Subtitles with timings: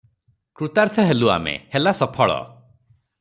[0.61, 2.39] କୃତାର୍ଥ ହେଲୁ ଆମେ ହେଲା ସଫଳ-